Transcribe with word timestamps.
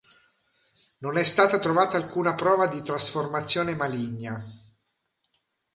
Non 1.03 1.15
è 1.15 1.23
stata 1.23 1.59
trovata 1.59 1.95
alcuna 1.95 2.33
prova 2.33 2.65
di 2.65 2.81
trasformazione 2.81 3.75
maligna. 3.75 4.43